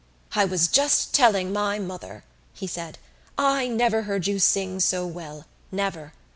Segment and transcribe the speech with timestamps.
[0.33, 2.23] "I was just telling my mother,"
[2.55, 2.97] he said,
[3.37, 6.13] "I never heard you sing so well, never.